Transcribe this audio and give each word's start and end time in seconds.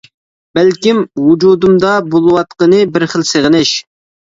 بەلكىم 0.59 1.01
ۋۇجۇدۇمدا 1.25 1.93
بولۇۋاتقىنى 2.15 2.83
بىر 2.99 3.09
خىل 3.15 3.29
سېغىنىش. 3.35 3.79